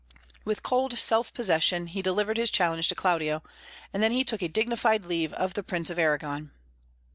[0.45, 3.43] With cold self possession he delivered his challenge to Claudio,
[3.93, 6.49] and then he took a dignified leave of the Prince of Arragon.